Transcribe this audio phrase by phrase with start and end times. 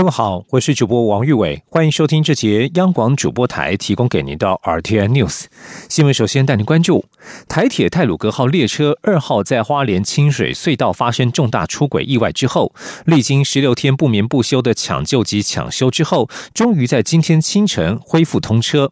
[0.00, 5.44] 各位好，我是主播王玉伟，欢迎收听这节央广主播台提供给您的 RTN News
[5.90, 6.14] 新闻。
[6.14, 7.04] 首先带您关注
[7.46, 12.72] 台铁泰鲁格号列车二号在花莲清水隧道发生重大出轨意外之后，
[13.04, 18.90] 历经十六天不眠不休的抢救及抢修之后，终于在今天清晨恢复通车。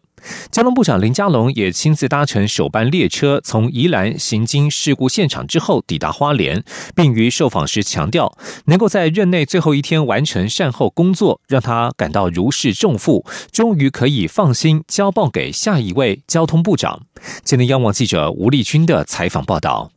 [0.51, 6.63] 交通部长林佳龙也亲自搭乘首班列车，从宜兰行经事故现场之后抵达花莲，
[6.95, 17.01] 并于受访时强调，能够在任内最后一天完成善后工作，让他感到如释重负，终于可以放心交棒给下一位交通部长。
[17.43, 19.91] 今天央网记者吴立军的采访报道。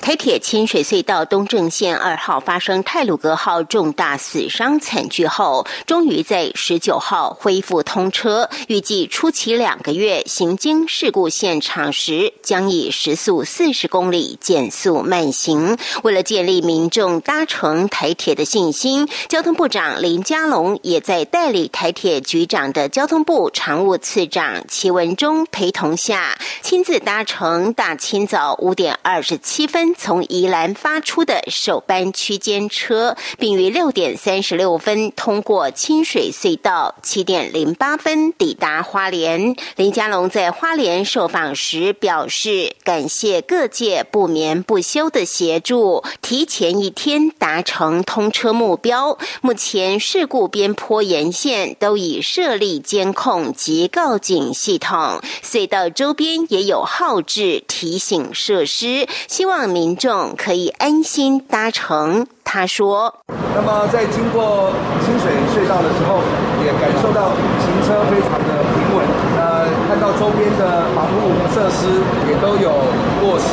[0.00, 8.48] 台铁清水隧道东正线二号发生泰鲁格号重大死伤惨剧后，终于在十九号恢复通车。
[8.68, 15.76] 预计初期两个月行经事故现场时，将以时速四十公里减速慢行。
[16.02, 29.57] 为了建立民众搭乘台铁的信心，交通部长林佳龙也在代理台铁局长的交通部常务次长齐文忠陪同下，亲自搭乘大清早五点二十七。
[29.58, 39.56] 七分从宜兰发出的首班区间车，并于六点三十六分通过清水隧道，七点零八分抵达花莲。
[39.74, 49.18] 林佳龙在花莲受访时表示，感谢各界不眠不休的协助，提前一天达成通车目标。
[49.40, 59.08] 目前事故边坡沿线都已设立监控及告警系统，隧道周边也有号志提醒设施。
[59.26, 62.26] 希望民众可以安心搭乘。
[62.44, 63.12] 他说
[63.56, 64.72] ：“那么在经过
[65.04, 66.20] 清水隧道的时候，
[66.64, 69.04] 也感受到行车非常的平稳。
[69.36, 72.72] 呃，看到周边的防护设施也都有
[73.20, 73.52] 落实。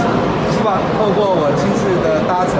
[0.56, 2.56] 希望透过我亲自的搭乘，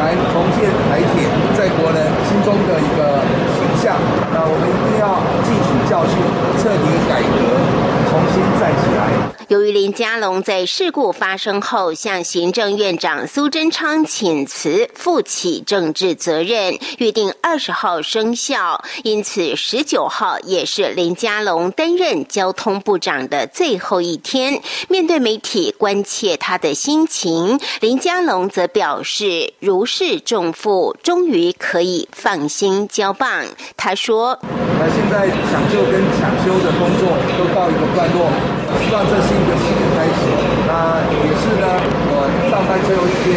[0.00, 1.24] 来重建台铁
[1.56, 3.24] 在国人心中的一个
[3.56, 3.96] 形象。
[4.32, 6.16] 那我们一定要汲取教训，
[6.60, 9.08] 彻底改革。”重新站起来。
[9.46, 24.60] 由于林佳龙在事故发生后向行政院长苏贞昌请辞，负起政治责任，预定二十号生效，因此十九号也是林佳龙担任交通部长的最后一天。
[24.88, 33.44] 面对媒体关切他的心情，林佳龙则表示如释重负，终于可以放心交棒。
[33.76, 34.38] 他说
[34.78, 38.32] ：“那现在抢救跟抢修的工作都到一个。”段落，
[38.80, 40.24] 希望这是一个新的开始。
[40.64, 41.68] 那也是呢，
[42.08, 43.36] 我上班最后一天，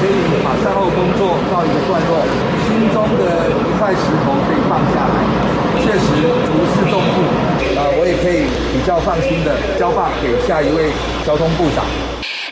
[0.00, 2.24] 可以把善后工作告一个段落，
[2.64, 5.20] 心中的一块石头可以放下来，
[5.84, 7.20] 确实如释重负。
[7.76, 10.88] 啊，我也可以比较放心的交棒给下一位
[11.26, 11.84] 交通部长。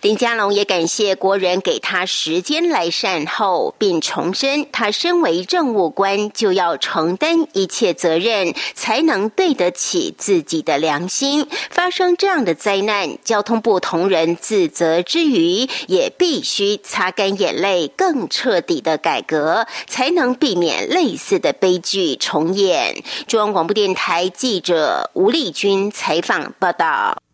[0.02, 11.46] 林佳龙也感谢国人给他时间来善后，并重申他身为政务官就要承担一切责任，才能对得起自己的良心。
[11.70, 23.02] 发生这样的灾难，交通部同仁自责之余，也必须擦干眼泪，更彻底的改革，才能避免类似的悲剧重演。
[23.26, 27.27] 中央广播电台记者吴丽君采访报道。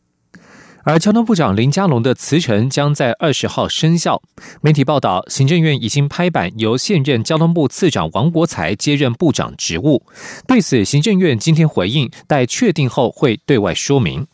[0.84, 4.20] 而交通部长林佳龙的辞呈将在二十号生效。
[4.60, 10.04] 媒体报道，行政院已经拍板由现任交通部次长王国才接任部长职务。
[10.46, 14.26] 对此，行政院今天回应，待确定后会对外说明。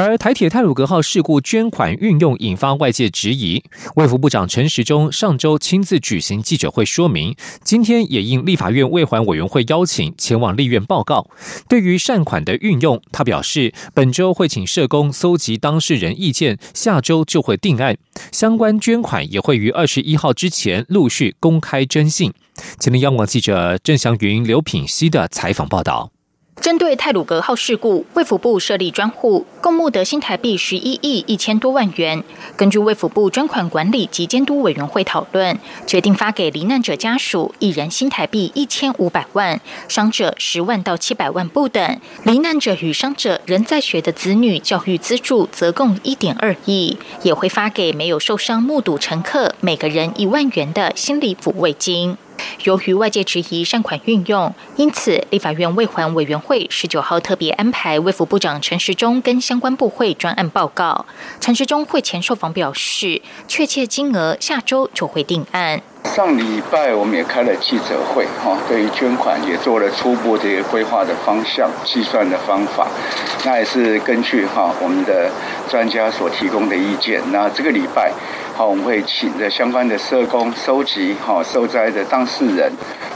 [0.00, 3.64] 而台铁泰鲁格号事故捐款运用引发外界质疑，
[3.96, 11.28] 卫福部长陈时中上周亲自举行记者会说明，今天也应立法院卫环委员会邀请前往立院报告。
[11.68, 17.98] 对于善款的运用，他表示本周会请社工搜集当事人意见，下周就会定案。
[18.30, 22.32] 相关捐款也会于二十一号之前陆续公开征信。
[22.78, 26.12] 前天央广记者郑祥云、刘品熙的采访报道。
[26.60, 32.22] 针对泰鲁格号事故，卫福部设立专户，共募得新台币十一亿一千多万元。
[32.56, 35.56] 根据卫福部专款管理及监督委员会讨论，
[35.86, 42.00] 决定发给罹难者家属一人新台币一千五百万，伤者十万到七百万不等。
[42.24, 52.16] 罹难者与伤者仍在学的子女教育资助则共一点二亿，也会发给没有受伤目睹乘客每个人一万元的心理抚慰金。
[52.64, 61.06] 由于外界质疑善款运用，因此立法院未还委员会十九号特别安排卫福部长陈时中跟相关部会专案报告。
[61.40, 65.80] 陈时中会前受访表示，确切金额下周就会定案。
[66.04, 72.86] 上礼拜我们也开了记者会，哈，对于捐款也做了初步这个规划的方向、计算的方法。
[73.44, 75.30] 那也是根据哈我们的
[75.68, 77.20] 专家所提供的意见。
[77.30, 78.12] 那这个礼拜，
[78.58, 82.72] 好，我们会请的相关的社工收集好受灾的当事人，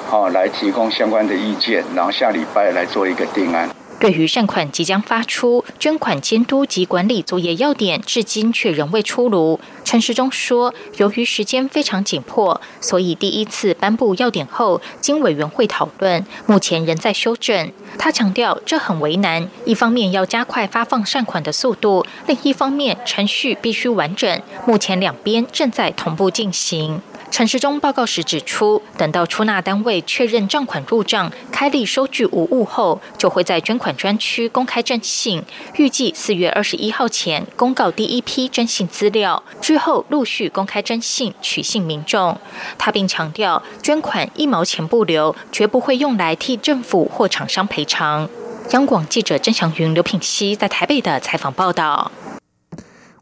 [0.08, 3.68] 好来提供相关的意见，然后下礼拜来做一个定案。
[4.02, 9.60] 对于善款即将发出，捐款监督及管理作业要点至今却仍未出炉。
[9.84, 17.70] 陈时中说，由于时间非常紧迫，所以第一次颁布要点后，经委员会讨论，目前仍在修正。
[17.96, 27.00] 他强调，这很为难，一方面要加快发放善款的速度，另一方面程序必须完整，目前两边正在同步进行。
[27.32, 35.42] 陈时中报告时指出，等到出纳单位确认账款入账、开立收据无误后，就会在捐款专区公开征信，
[35.76, 42.38] 预计四月二十一号前公告第一批征信资料，之后陆续公开征信取信民众。
[42.76, 48.28] 他并强调，捐款一毛钱不留，绝不会用来替政府或厂商赔偿。
[48.72, 52.12] 央广记者郑祥云、刘品熙在台北的采访报道。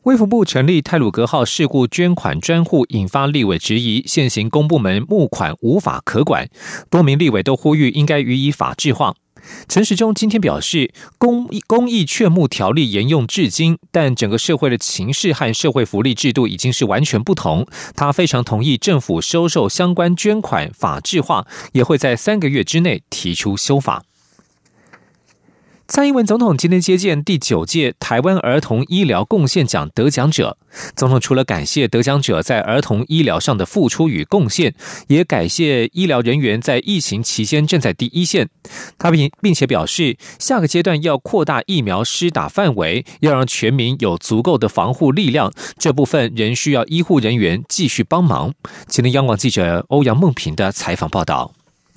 [0.04, 6.48] 卫福部成立泰鲁格号事故捐款专户，引发立委质疑，现行公部门募款无法可管。
[6.88, 9.14] 多名立委都呼吁应该予以法制化。
[9.68, 17.66] 陈时中今天表示，公公益劝募条例沿用至今，但整个社会的情势和社会福利制度已经是完全不同。
[17.94, 24.02] 他非常同意政府收受相关捐款法制化，也会在三个月之内提出修法。
[25.90, 30.56] 蔡英文总统今天接见第九届台湾儿童医疗贡献奖得奖者。
[30.94, 34.72] 总统除了感谢得奖者在儿童医疗上的付出与贡献，
[35.08, 38.48] 也感谢医疗人员在疫情期间站在第一线。
[38.98, 45.52] 他并并且表示，下个阶段要扩大疫苗施打范围，要让全民有足够的防护力量。
[45.76, 48.54] 这部分仍需要医护人员继续帮忙。
[48.86, 51.52] 今天央广记者欧阳梦平的采访报道。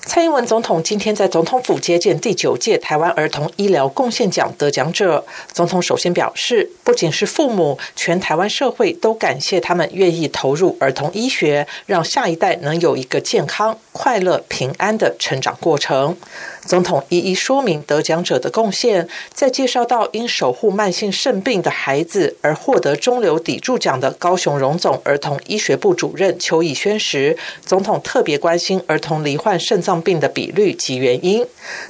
[0.05, 5.25] 蔡英文总统今天在总统府接见第九届台湾儿童医疗贡献奖得奖者。
[5.53, 16.17] 总统首先表示，不仅是父母，全台湾社会都感谢他们愿意投入儿童医学，让下一代能有一个健康、快乐、平安的成长过程。
[16.65, 31.45] 总统一一说明得奖者的贡献，在介绍到因守护慢性肾病的孩子而获得中流砥柱奖的高雄荣总儿童医学部主任邱以轩时，总统特别关心儿童罹患肾脏病的比率及原因。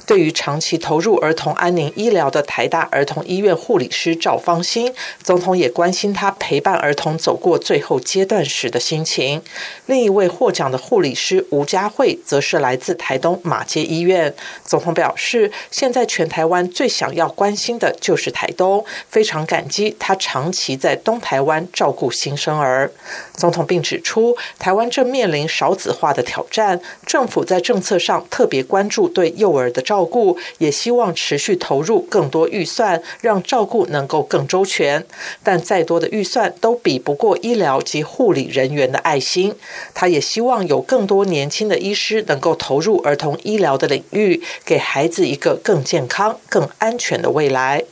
[0.06, 4.92] 对于长期投入儿童安宁医疗的台大儿童医院护理师赵芳心，
[5.22, 9.40] 总统也关心他陪伴儿童走过最后阶段时的心情。
[9.86, 14.34] 另一位获奖的护理师吴佳慧，则是来自台东马街医院。
[14.64, 22.90] 总统表示，现在全台湾最想要关心的就是台东，非常感激他长期在东台湾照顾新生儿。
[23.36, 35.04] 总统并指出，台湾正面临少子化的挑战，政府在政策上特别关注对幼儿的照顾，也希望持续投入更多预算，让照顾能够更周全。
[35.42, 39.54] 但再多的预算都比不过医疗及护理人员的爱心。
[39.92, 44.42] 他也希望有更多年轻的医师能够投入儿童医疗的领域。
[44.64, 47.84] 给孩子一个更健康、更安全的未来。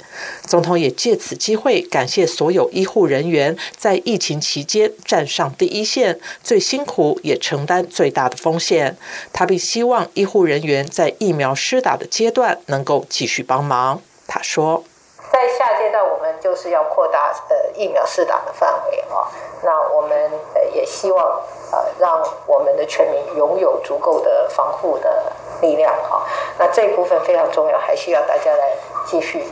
[0.43, 8.97] 总统也借此机会感谢所有医护人员在疫情期间站上第一线，最辛苦也承担最大的风险。
[9.33, 14.01] 他并希望医护人员在疫苗施打的阶段能够继续帮忙。
[14.27, 14.85] 他说。
[15.33, 19.25] 在下阶段，我们就是要扩大呃疫苗试打的范围啊。
[19.65, 21.25] 那我们呃也希望
[21.73, 26.27] 呃让我们的全民拥有足够的防护的力量哈。
[26.59, 28.77] 那这一部分非常重要，还需要大家来
[29.07, 29.43] 继续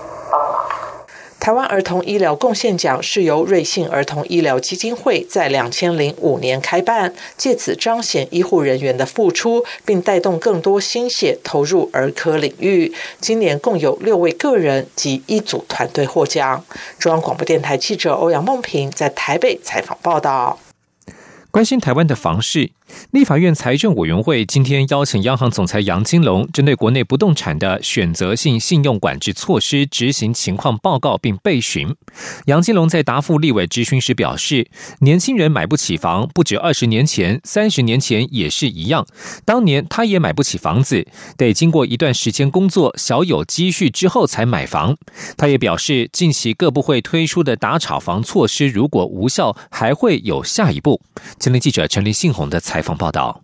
[1.40, 12.92] 台湾儿童医疗贡献奖是由瑞信儿童医疗基金会在两千零五年开办，借此彰显医护人员的付出，并带动更多心血投入儿科领域。
[13.20, 16.62] 今年共有六位个人及一组团队获奖。
[16.98, 20.58] 中央广播电台记者欧阳梦平在台北采访报道。
[21.50, 22.70] 关心台湾的房市。
[23.12, 31.94] 立法院财政委员会今天邀请央行总裁杨金龙，针对国内不动产的选择性信用管制措施执行情况报告并备询。
[32.46, 34.68] 杨金龙在答复立委质询时表示，
[35.00, 39.06] 年轻人买不起房，不止二十年前，三十年前也是一样。
[39.44, 41.06] 当年他也买不起房子，
[41.36, 44.96] 得经过一段时间工作，小有积蓄之后才买房。
[45.36, 51.00] 他也表示，近期各部会推出的打炒房措施如果无效，还会有下一步。
[51.38, 52.79] 今天记者陈立信宏的采。
[52.80, 53.42] 采访报道。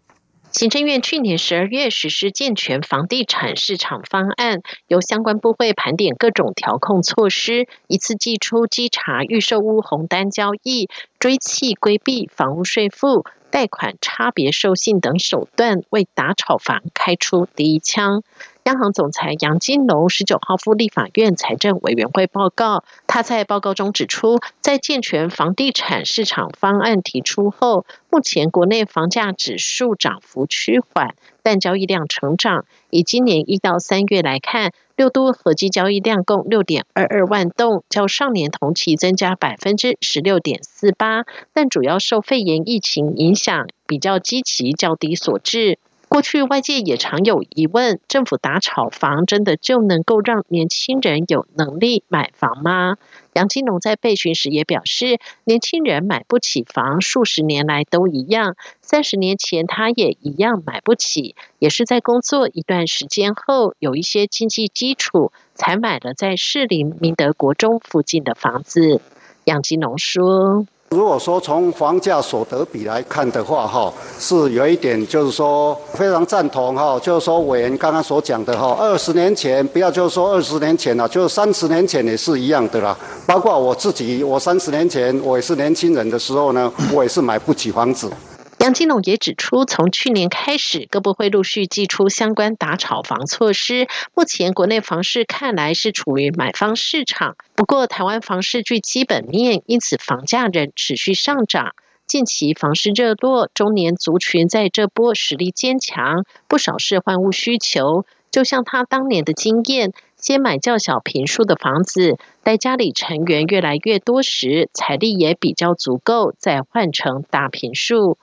[0.50, 10.88] 行政院去年十二月实施健全房地产市场方案，由相关部会盘点各种调控措施，一次寄出稽查预售屋红单交易、
[11.18, 18.22] 追契规避房屋税负、贷款差别授信等手段，为打炒房开出第一枪。
[18.66, 32.64] 央行总裁杨金龙十九号赴立法院财政委员会报告，他在报告中指出，在健全房地产市场方案提出后，目前国内房价指数涨幅趋缓，但交易量成长。
[32.90, 45.78] 以今年一到三月来看，六都合计交易量共六点二二万栋，较上年同期增加百分之十六点四八，但主要受肺炎疫情影响，比较积极较低所致。
[46.08, 52.96] 过去外界也常有疑问：政府打炒房，真的就能够让年轻人有能力买房吗？
[53.34, 58.56] 杨金龙在被询时也表示，年轻人买不起房，数十年来都一样。
[58.80, 69.02] 三十年前他也一样买不起，也是在工作一段时间后，有一些经济基础，才买了在士林明德国中附近的房子。
[69.44, 70.66] 杨金龙说。
[70.90, 82.96] 如果说从房价所得比来看的话，哈，是有一点，就是说非常赞同哈，就是说委员刚刚所讲的哈，二十年前不要就是说二十年前了，就是三十年前也是一样的啦。
[83.26, 88.08] 包括我自己，我三十年前我也是年轻人的时候呢，我也是买不起房子。
[88.58, 93.86] 杨金龙也指出，从去年开始，各部会陆续寄出相关打炒房措施。
[94.14, 101.74] 目前国内房市看来是处于买方市场，不过台湾房市具基本面，因此房价仍持续上涨。
[102.06, 108.06] 近期房市热络，中年族群在这波实力坚强，不少是换屋需求。
[108.30, 118.16] 就像他当年的经验，先买较小平数的房子，待家里成员越来越多时，财力也比较足够，再换成大平数。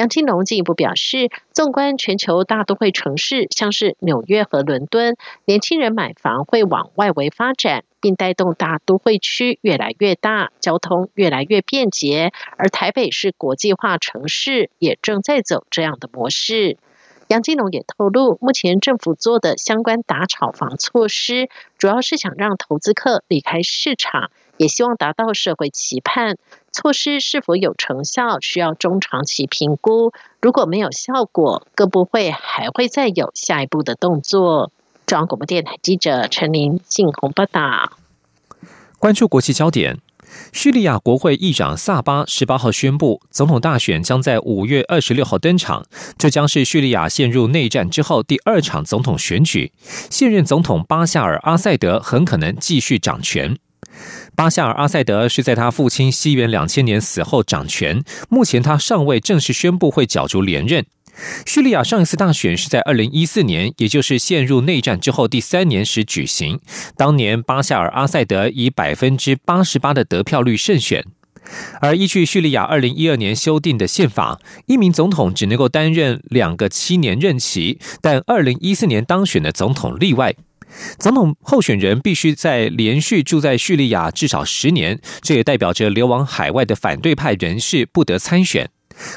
[0.00, 12.32] 杨金龙进一步表示，纵观全球大都会城市，像是纽约和伦敦，年轻人买房会往外围发展，并带动大都会区越来越大，交通越来越便捷。
[12.56, 16.78] 而台北是国际化城市，也正在走这样的模式。
[17.28, 26.38] 杨金龙也透露，目前政府做的相关打炒房措施，主要是想让投资客离开市场，也希望达到社会期盼。
[26.72, 30.12] 措施是否有成效，需要中长期评估。
[30.40, 34.70] 如果没有效果，各部会还会再有下一步的动作。
[35.06, 37.92] 中央广播电台记者陈琳、信鸿报道。
[38.98, 39.98] 关注国际焦点。
[40.52, 45.84] 叙利亚国会议长萨巴十八号宣布，总统大选将在五月二十六号登场。
[46.16, 49.72] 这将是叙利亚陷入内战之后第二场总统选举。
[49.82, 53.58] 现任总统巴夏尔·阿塞德很可能继续掌权。
[54.34, 60.86] 巴夏尔·阿塞德是在他父亲西元两千年死后掌权，目前他尚未正式宣布会角逐连任。
[61.44, 66.58] 叙利亚上一次大选是在二零一四年，也就是陷入内战之后第三年时举行。
[66.96, 71.04] 当年巴夏尔·阿塞德以百分之八十八的得票率胜选。
[71.80, 80.34] 而依据叙利亚二零一二年修订的宪法，一名总统只能够担任两个七年任期，但二零一四年当选的总统例外。
[80.98, 88.68] 总统候选人必须在连续住在叙利亚至少十年，这也代表着流亡海外的反对派人士不得参选。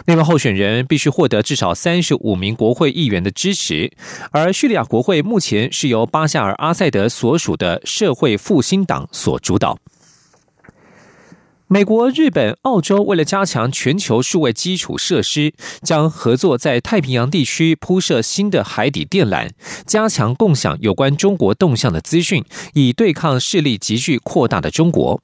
[0.06, 3.92] 另外，候选人必须获得至少三十五名国会议员的支持，
[4.32, 9.78] 而叙利亚国会目前是由巴夏尔·阿塞德所属的社会复兴党所主导。
[11.74, 19.50] 美国、日本、澳洲为了加强全球数位基础设施，将合作在太平洋地区铺设新的海底电缆，
[19.88, 25.20] 加强共享有关中国动向的资讯，以对抗势力急剧扩大的中国。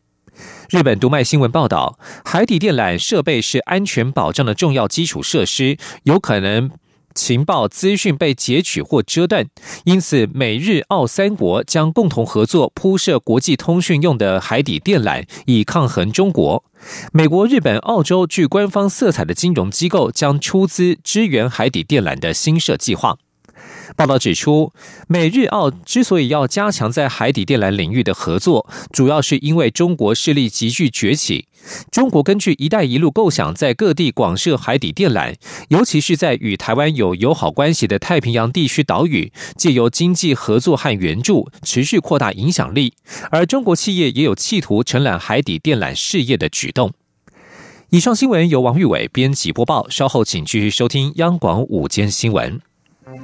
[0.72, 6.72] 日本读卖新闻报道，海底电缆设备是安全保障的重要基础设施，有可能
[7.14, 9.48] 情报资讯被截取或遮断，
[9.84, 16.64] 因此美日澳三国将共同合作铺设国际通讯用的海底电缆，以抗衡中国。
[17.12, 23.18] 美国、日本、澳洲具官方色彩的金融机构将出资支援海底电缆的新设计划。
[23.96, 24.72] 报道指出，
[25.08, 31.48] 美日澳之所以要加强在海底电缆领域的合作，主要是因为中国势力急剧崛起。
[31.92, 35.36] 中国根据“一带一路”构想，在各地广设海底电缆，
[35.68, 42.94] 尤其是在与台湾有友好关系的太平洋地区岛屿，借由经济合作和援助，持续扩大影响力。
[43.30, 46.94] 而中国企业也有企图承揽海底电缆事业的举动。
[47.90, 52.69] 以上新闻由王玉伟编辑播报，稍后请继续收听央广午间新闻。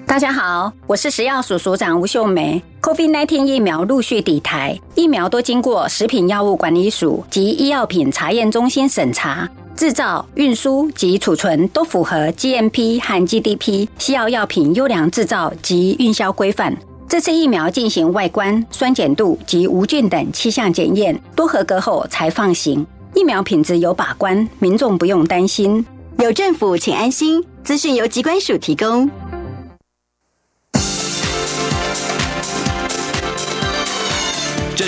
[0.03, 2.61] 大家好，我是食药署署长吴秀梅。
[2.81, 9.47] COVID-19 疫苗陆续抵台，疫苗都经过食品药物管理署及医药品查验中心审查。
[9.75, 16.75] 制造、运输及储存都符合 GMP 和 GDP 西药药品优良制造及运销规范。
[17.07, 22.85] 这次疫苗进行外观、酸碱度及无菌等七项检验，都合格后才放行。
[23.13, 25.85] 疫苗品质有把关，民众不用担心。
[26.17, 27.43] 有政府，请安心。
[27.63, 29.09] 资讯由机关署提供。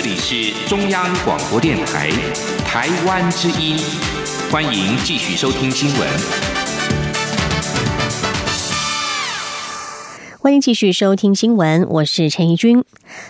[0.08, 2.08] 里是中央广播电台
[2.64, 3.76] 台湾之音，
[4.50, 6.08] 欢迎继续收听新闻。
[10.38, 12.82] 欢迎继续收听新闻，我是陈怡君。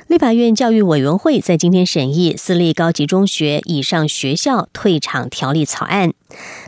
[0.06, 6.12] 立法院教育委员会在今天审议私立高级中学以上学校退场条例草案。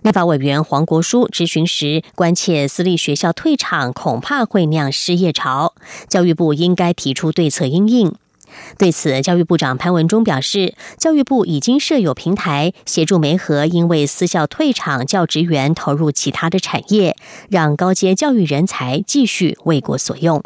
[0.03, 5.75] 立法委员黄国书质询时关切，私立学校退场恐怕会酿失业潮，
[6.09, 8.13] 教育部应该提出对策应应。
[8.79, 17.17] 对此，教育部长潘文忠表示，教育部已经设有平台，协助梅河因为私校退场教职员投入其他的产业，
[17.49, 20.43] 让高阶教育人才继续为国所用。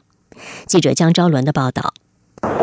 [0.66, 1.94] 记者江昭伦的报道。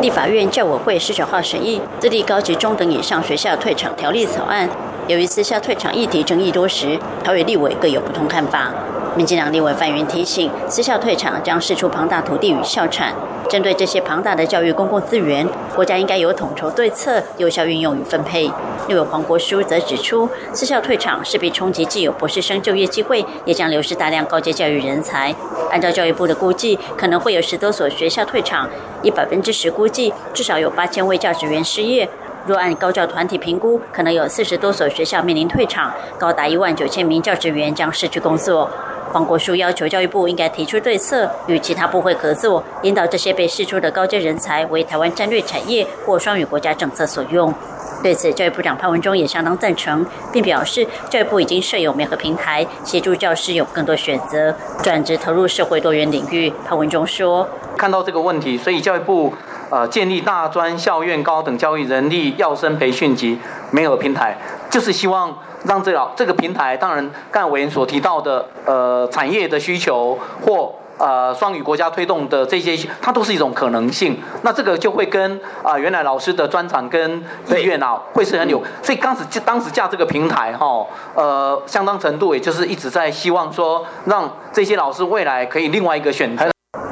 [0.01, 4.69] 立法院教委会十九号审议《私立高级中等以上学校退场条例》草案，
[5.11, 8.71] 由于私校退场议题争议多时，桃园立委各有不同看法。
[9.13, 13.13] 民进党立委范云提醒，私校退场将释出庞大土地与校产，
[13.49, 18.49] 针对这些庞大的教育公共资源，国家应该有统筹对策，有效运用与分配。
[18.87, 25.35] 立委黄国书则指出，私校退场势必冲击既有博士生就业机会，也将流失大量高阶教育人才。
[25.69, 28.69] 按照教育部的估计，可能会有十多所学校退场，
[29.01, 32.07] 以百分之十估计，至少有八千位教职员失业。
[32.45, 38.69] 若按高教团体评估，可能有四十多所学校面临退场，高达一万九千名教职员将失去工作。
[39.11, 47.53] 黄国书要求教育部应该提出对策，与其他部会合作，引导这些被释出的高阶人才为台湾战略产业或双语国家政策所用。
[48.01, 56.51] 对此，教育部长潘文忠也相当赞成，并表示教育部已经设有媒合平台，协助教师有更多选择，转职投入社会多元领域。
[56.65, 59.33] 潘文忠说：“看到这个问题，所以教育部
[59.71, 63.39] 呃建立大专校院高等教育人力要生培训及
[63.71, 64.37] 没有平台，
[64.69, 74.17] 就是希望。”让这个这个平台，当然刚才委员所提到的，呃，产业的需求或呃双语国家推动的这些，它都是一种可能性。
[74.41, 78.59] 那这个就会跟啊原来老师的专长跟意愿啊，会是很有。
[78.81, 86.49] 所以当时当时架这个平台哈，呃，相当程度也就是一直在希望说，让这些老师未来可以另外一个选择。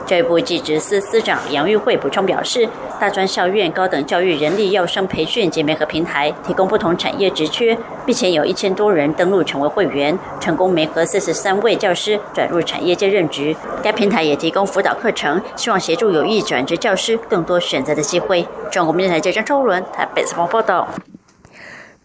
[0.09, 2.67] 教育部技职司司长杨玉慧补充表示，
[2.99, 13.55] 大专校院高等教育人力要生培训及媒合平台提供不同产业职缺，并且有一千多人登录成为会员，成功媒合四十三位教师转入产业界任职。
[13.83, 18.47] 该平台也提供辅导课程，希望协助有意转职教师更多选择的机会。
[18.71, 20.87] 中国电视台记者张超伦台北采访报道。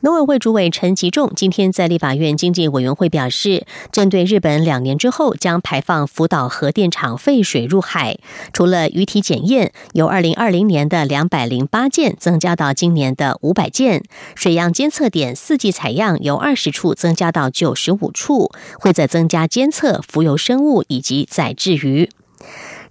[0.04, 8.18] 农委会主委陈吉仲今天在立法院经济委员会表示，针对日本两年之后将排放福岛核电厂废水入海，
[8.52, 14.02] 除了鱼体检验由二零二零年的两百零八件增加到今年的五百件，
[14.34, 22.10] 水样监测点四季采样由二十处增加到九十五处，会再增加监测浮游生物以及载质鱼。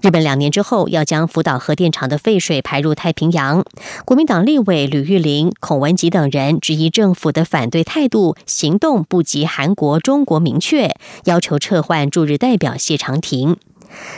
[0.04, 3.64] 日本两年之后要将福岛核电厂的废水排入太平洋，
[4.04, 13.56] 国民党立委吕玉玲、孔文吉等人质疑政府的反对态度，行动不及韩国、中国明确，要求撤换驻日代表谢长廷。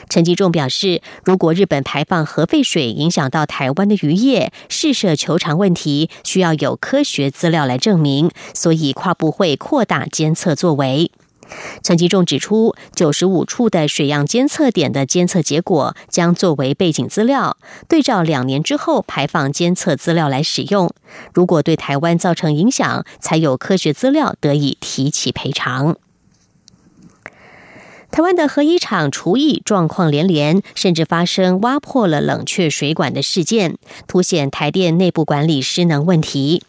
[0.09, 11.11] 陈吉仲表示，如果日本排放核废水影响到台湾的渔业、试射球场问题，需要有科学资料来证明，所以跨部会扩大监测作为。
[11.83, 20.91] 陈吉仲指出，九十五处的水样监测点的监测结果将作为背景资料，对照两年之后排放监测资料来使用。
[21.33, 25.95] 如果对台湾造成影响，才有科学资料得以提起赔偿。
[28.11, 33.77] 台湾的核一厂厨艺状况连连，甚至发生挖破了冷却水管的事件，
[34.07, 36.63] 凸显台电内部管理失能问题。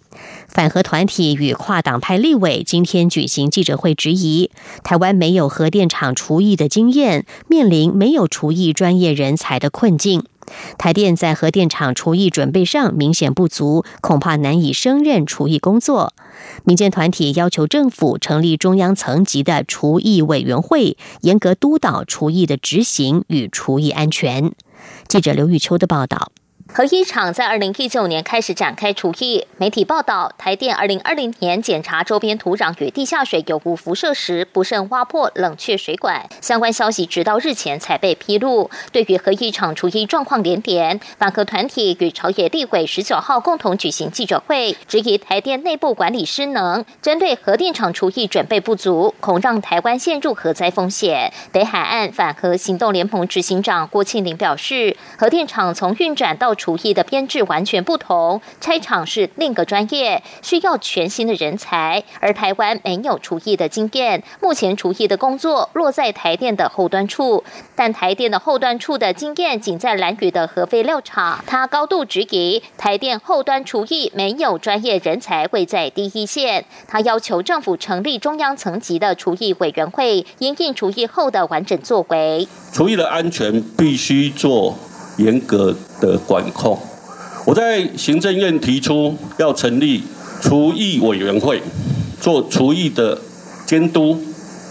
[0.48, 4.50] 反核团体与跨党派立委今天举行记者会，质疑
[4.82, 10.24] 台湾没有核电厂厨艺的经验，面临没有厨艺专业人才的困境。
[10.78, 16.14] 台电在核电厂厨艺准备上明显不足，恐怕难以胜任厨艺工作。
[16.64, 24.52] 民间团体要求政府成立中央层级的厨艺委员会，严格督导厨艺的执行与厨艺安全。
[25.08, 26.30] 记者刘玉秋的报道。
[26.72, 29.46] 核一厂在二零一九年开始展开除役。
[29.56, 36.28] 媒体报道，台电二零二零年检查周边土壤与地下水有无辐射时，不慎挖破冷却水管。
[36.42, 38.68] 相关消息直到日前才被披露。
[38.92, 51.32] 对于核一厂除役状况连连，反核团体与朝野立委十九号共同举行记者会，质疑台电内部管理失能，针对核电厂除役准备不足，恐让台湾陷入核灾风险。
[51.52, 62.02] 北海岸反核行动联盟执行长郭庆林表示，核电厂从运转到厨艺的编制完全不同，拆厂是另个专业，需要全新的人才。
[62.18, 67.44] 而台湾没有厨艺的经验，目前厨艺的工作落在台电的后端处，
[67.76, 71.44] 但台电的后端处的经验仅在蓝屿的核废料厂。
[71.46, 76.64] 他高度质疑台电后端厨艺没有专业人才会在第一线。
[76.88, 82.48] 他要求政府成立中央层级的厨艺委员会，因应厨艺后的完整作为。
[82.72, 84.74] 厨艺的安全必须做。
[85.16, 86.78] 严格的管控。
[87.44, 90.02] 我在行政院提出要成立
[90.40, 91.62] 厨艺委员会，
[92.20, 93.18] 做厨艺的
[93.64, 94.18] 监督，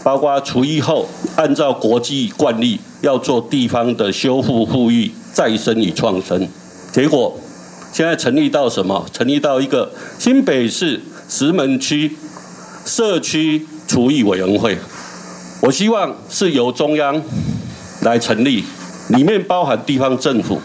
[0.04, 6.48] 包括厨艺后按照国际惯例要做地方的修复、复育、再生与创生。
[6.92, 7.38] 结果
[7.92, 9.06] 现在成立到什么？
[9.14, 12.12] 成立到一个新北市石门区
[12.86, 14.78] 社区厨艺委员会。
[15.62, 17.22] 我希望是由中央
[18.02, 18.66] 来成立。
[19.10, 20.62] 里面包含地方政府、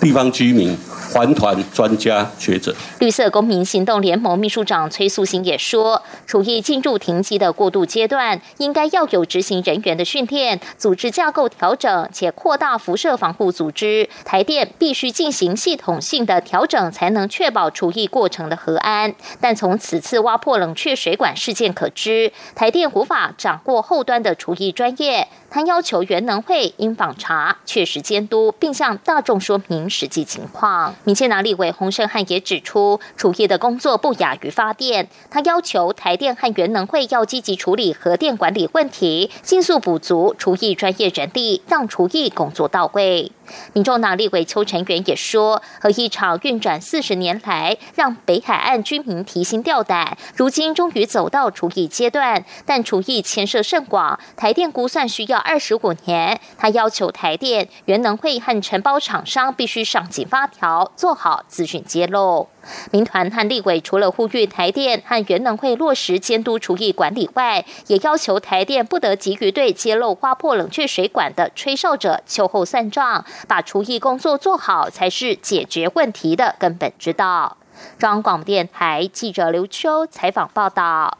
[0.00, 0.76] 地方居民。
[1.12, 14.06] 环团专家学者，绿色公民行动联盟秘书长崔素行也说，处于进入停机的过渡阶段，应该要有执行人员的训练、组织架构调整，且扩大辐射防护组织。
[14.26, 19.14] 台电必须进行系统性的调整，才能确保除役过程的核安。
[19.40, 25.28] 但从此次挖破冷却水管事件可知，台电无法掌握后端的除役专业。
[25.52, 30.94] 他要求原能会应访查、确实监督，并向大众说明实际情况。
[31.02, 35.08] 民进党立委洪胜汉也指出，厨艺的工作不亚于发电。
[35.30, 43.32] 他要求台电和元能会要积极处理核电管理问题，迅速补足厨艺专业人力，让厨艺工作到位。
[43.72, 50.16] 民众党立委邱成元也说，核一厂运转四十年来，让北海岸居民提心吊胆。
[50.36, 56.40] 如今终于走到除役阶段，但除役牵涉甚广，台电估算需要二十五年。
[56.56, 62.48] 他要求台电、原能会和承包厂商必须上紧发条，做好资讯揭露。
[62.90, 77.56] 民团和立委除了呼吁台电和原能会落实监督厨艺管理外，也要求台电不得急于对揭露刮破冷却水管的吹哨者秋后算账，把厨艺工作做好才是解决问题的根本之道。
[77.98, 81.18] 中广电台记者刘秋采访报道。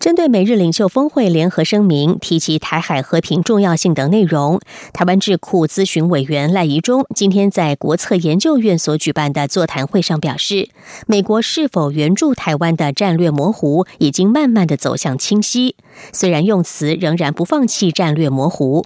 [0.00, 4.58] 针对美日领袖峰会联合声明提及台海和平重要性等内容，
[4.92, 10.70] 台湾智库咨询委员赖宜中今天在国策研究院所举办的座谈会上表示，
[11.06, 15.76] 美国是否援助台湾的战略模糊已经慢慢的走向清晰，
[16.12, 18.84] 虽然用词仍然不放弃战略模糊。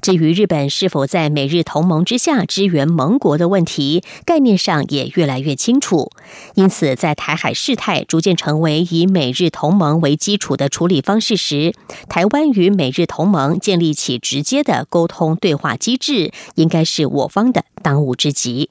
[0.00, 6.10] 至于日本是否在美日同盟之下支援盟国的问题，概念上也越来越清楚。
[6.54, 11.74] 因此，在台海事态逐渐成为以美日同盟为基础的处理方式时，
[12.08, 18.70] 台湾与美日同盟建立起直接的沟通对话机制，应该是我方的当务之急。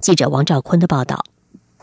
[0.00, 1.24] 记者王兆坤的报道：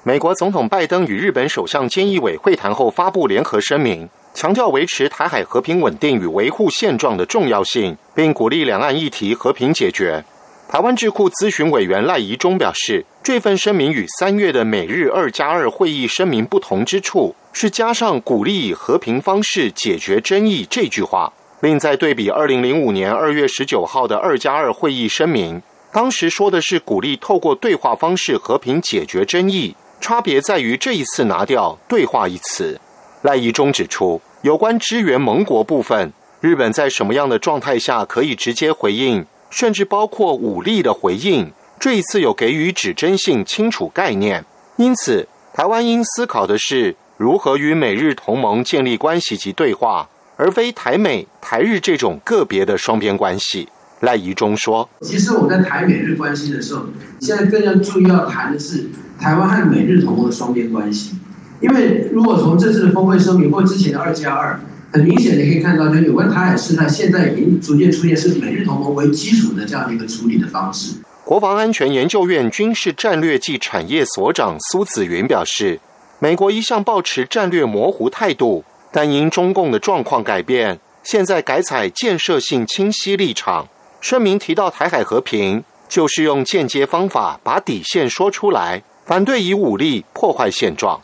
[0.04, 4.10] 美国总统拜登与日本首相菅义伟会谈后发布联合声明。
[4.34, 10.24] 强调维持台海和平稳定与维护现状的重要性，并鼓励两岸议题和平解决。
[10.70, 21.34] 台湾智库咨询委员赖宜中表示，这份声明与三月的美日二加二会议声明不同之处，是加上鼓励以和平方式解决争议这句话。
[21.60, 32.80] 另在对比二零零五年二月十九号的二加二会议声明，当时说的是鼓励透过对话方式和平解决争议，差别在于这一次拿掉“对话”一词。
[33.24, 44.44] 赖宜中指出，有关支援盟国部分，日本在什么样的状态下可以直接回应，甚至包括武力的回应，这一次有给予指针性清楚概念。
[44.78, 53.70] 因此，台湾应思考的是如何与美日同盟建立关系及对话，而非台美、台日这种个别的双边关系。
[54.00, 56.86] 赖宜中说：“其实我在台美日关系的时候，
[57.20, 61.16] 现在更要注意要谈的是台湾和美日同盟的双边关系。”
[61.62, 64.60] 因为如果从这次的峰会声明或之前的二加二，
[64.92, 70.96] 很明显的可以看到，就有关台海事态，现在已经逐渐出现是美日同盟为基础的这样的一个处理的方式。
[71.24, 75.80] 国防安全研究院军事战略暨产业所长苏子云表示，
[76.20, 83.68] 美国一向保持战略模糊态度，但因中共的状况改变，现在改采建设性清晰立场。
[84.02, 85.64] 声明提到台海和平。
[85.92, 91.02] 就是用间接方法把底线说出来，反对以武力破坏现状。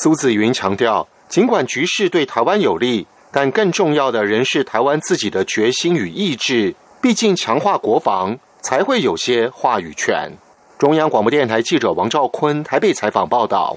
[0.00, 6.72] 苏子云强调，尽管局势对台湾有利，但更重要的仍是台湾自己的决心与意志。
[7.00, 10.30] 毕竟强化国防，才会有些话语权。
[10.78, 13.76] 中央广播电台记者王兆坤台北采访报道。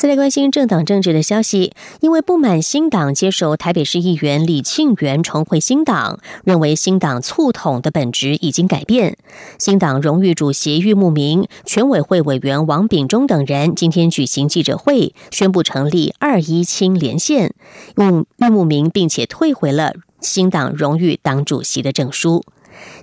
[0.00, 9.18] 再来关心政党政治的消息，因为不满新党接手台北市议员李庆元重回新党，认为新党促统的本质已经改变。
[9.58, 17.52] 新党荣誉主席郁慕明、全委会委员王炳忠等人今天举行记者会，宣布成立二一青连线，
[17.98, 22.42] 用郁慕明，并且退回了新党荣誉党主席的证书。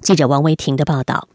[0.02, 1.28] 记者王维婷的报道。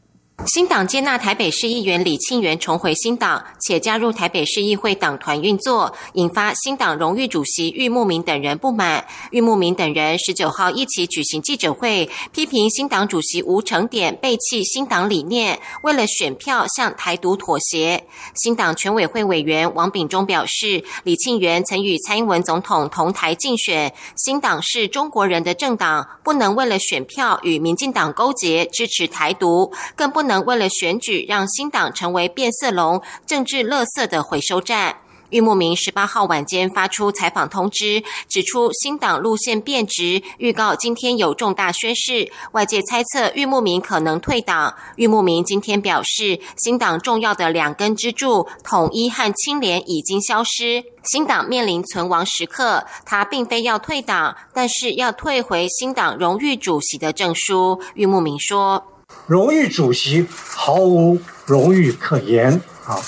[0.47, 9.07] 新党接纳台北市议员李庆元重回新党，且加入台北市议会党团运作，引发新党荣誉主席郁慕明等人不满。
[9.31, 18.05] 郁慕明等人十九号一起举行记者会，批评新党主席吴成典背弃新党理念，为了选票向台独妥协。
[18.35, 30.32] 新党全委会委员王炳忠表示，李庆元曾与蔡英文总统同台竞选，新党是中国人的政党，不能为了选票与民进党勾结支持台独，更不能。
[30.45, 34.97] 为了选举让新党成为变色龙、政治垃圾的回收站。
[35.31, 42.31] 玉木明十八号晚间发出采访通知，指出新党路线变直，预告今天有重大宣誓。
[42.53, 44.75] 外界猜测玉木明可能退党。
[44.97, 52.85] 玉木明今天表示，新党重要的两根支柱——统一和清廉已经消失，新党面临存亡时刻。
[53.07, 57.81] 他并非要退党，但是要退回新党荣誉主席的证书。
[57.95, 58.92] 玉木明说。
[59.27, 62.99] 荣誉主席毫无荣誉可言啊！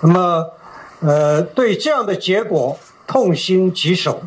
[0.00, 0.46] 那么，
[1.00, 4.22] 呃，对这样的结果痛心疾首，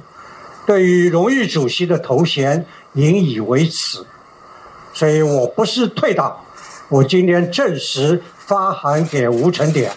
[0.66, 4.06] 对于荣誉主席的头衔引以为耻，
[4.94, 6.38] 所以我不是退党，
[6.90, 9.92] 我今天正式发函给吴成典，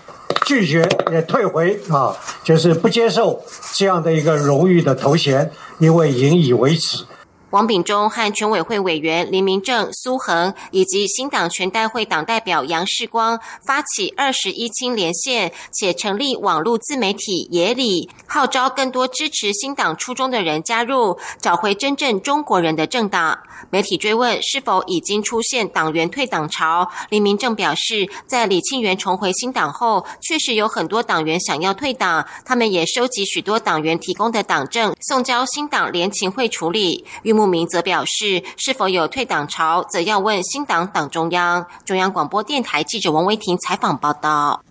[0.46, 3.42] 拒绝也退回啊，就是不接受
[3.74, 7.04] 这样的一个荣誉的头衔，因为引以为耻。
[7.50, 23.40] 王炳忠和全委会委员林明正、苏恒，以及新党全代会党代表杨世光发起二十一青连线，且成立网络自媒体野里，号召更多支持新党初衷的人加入，找回真正中国人的政党。
[23.68, 37.04] 媒体追问是否已经出现党员退党潮，林明正表示，在李庆元重回新党后，确实有很多党员想要退党，他们也收集许多党员提供的党证，送交新党联勤会处理。
[37.40, 41.64] 慕名则表示，是否有退党潮，则要问新党党中央。
[41.87, 44.62] 中央广播电台记者王维婷采访报道。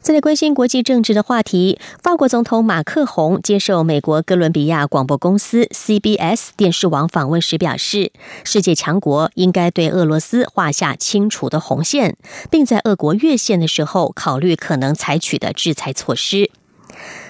[0.00, 8.10] 再来关心国际政治的话题，法国总统马克宏接受美国哥伦比亚广播公司 CBS 电视网访问时表示，
[8.42, 12.16] 世界强国应该对俄罗斯画下清楚的红线，
[12.50, 16.50] 并在俄国越线的时候考虑可能采取的制裁措施。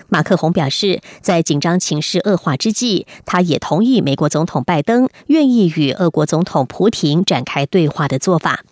[0.08, 8.64] 马克宏表示，在紧张情势恶化之际，他也同意美国总统拜登愿意与俄国总统普廷展开对话的做法。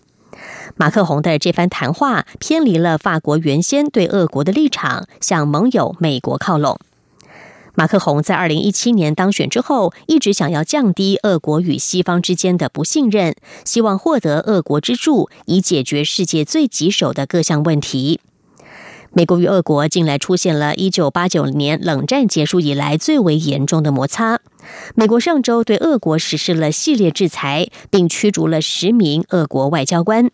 [0.76, 6.78] 马克宏的这番谈话偏离了法国原先对俄国的立场，向盟友美国靠拢。
[7.74, 13.34] 马克宏在二零一七年当选之后，一直想要降低俄国与西方之间的不信任，
[13.66, 18.20] 希望获得俄国之助，以解决世界最棘手的各项问题。
[19.16, 24.40] 美国与俄国近来出现了一九八九年冷战结束以来最为严重的摩擦。
[24.94, 30.30] 美国上周对俄国实施了系列制裁，并驱逐了十名俄国外交官。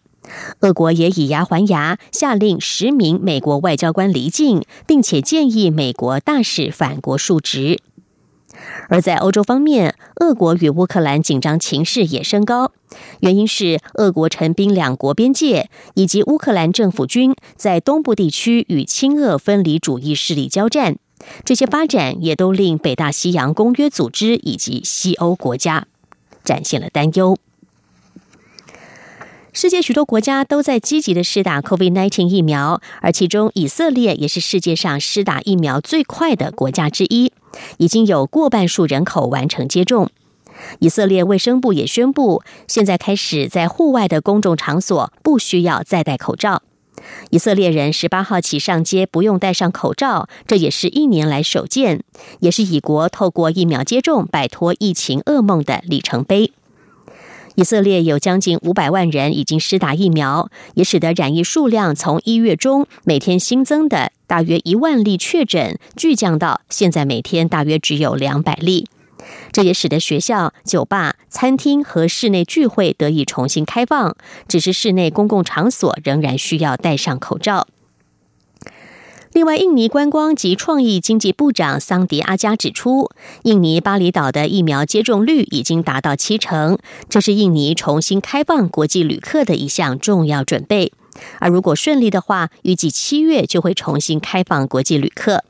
[0.62, 7.79] 俄国也以牙还牙，下令十名美国外交官离境，并且建议美国大使返国述职。
[8.88, 12.72] 而在欧洲方面，俄国与乌克兰紧张情势也升高，
[13.20, 20.96] 原因是俄国陈兵两国边界，以及乌克兰政府军在东部地区与亲俄分离主义势力交战。
[21.44, 25.87] 这些发展也都令北大西洋公约组织以及西欧国家
[26.42, 27.38] 展现了担忧。
[29.53, 37.31] 世界许多国家都在积极的施打 COVID-19 疫苗，而其中以色列也是世界上施打疫苗最快的国家之一，
[37.79, 40.11] 已经有过半数人口完成接种。
[40.79, 46.62] 以色列卫生部也宣布，现在开始在户外的公众场所不需要再戴口罩。
[47.31, 52.05] 以色列人十八号起上街不用戴上口罩，这也是一年来首见，
[52.41, 56.53] 也是以国透过疫苗接种摆脱疫情噩梦的里程碑。
[57.55, 68.88] 以色列有将近五百万人已经施打疫苗，也使得染疫数量从一月中每天新增的大约一万例确诊，巨降到现在每天大约只有两百例。
[69.53, 74.17] 这也使得学校、酒吧、餐厅和室内聚会得以重新开放，
[74.49, 77.69] 只是室内公共场所仍然需要戴上口罩。
[79.35, 83.11] 另外，印尼观光及创意经济部长桑迪阿加指出，
[83.45, 86.77] 印尼巴厘岛的疫苗接种率已经达到七成，
[87.09, 90.92] 这是印尼重新开放国际旅客的一项重要准备。
[91.38, 95.42] 而如果顺利的话，预计七月就会重新开放国际旅客。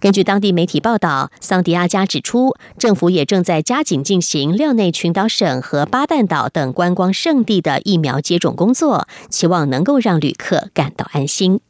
[0.00, 11.60] 根据当地媒体报道，桑迪阿加指出，政府也正在加紧进行廖内群岛省和巴旦岛等观光胜地的疫苗接种工作，期望能够让旅客感到安心。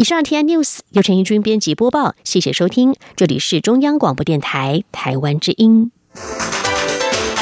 [0.00, 5.92] 以上 T I News 由陈义军编辑播报，谢谢收听，这里是中央广播电台台湾之音。